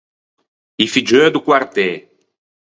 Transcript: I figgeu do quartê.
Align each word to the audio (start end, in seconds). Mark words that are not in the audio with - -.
I 0.83 0.85
figgeu 0.93 1.27
do 1.33 1.41
quartê. 1.47 1.89